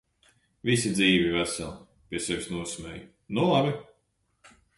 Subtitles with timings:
[0.69, 1.85] Visi dzīvi, veseli!
[2.09, 3.07] Pie sevis nosmēju:
[3.39, 3.77] "Nu labi!".